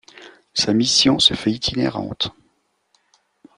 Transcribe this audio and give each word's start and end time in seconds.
Sa 0.55 0.73
mission 0.73 1.19
se 1.19 1.35
fait 1.35 1.51
itinérante. 1.51 2.31